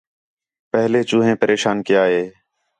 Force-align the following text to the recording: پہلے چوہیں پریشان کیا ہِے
پہلے 0.71 0.99
چوہیں 1.09 1.35
پریشان 1.41 1.77
کیا 1.87 2.03
ہِے 2.11 2.23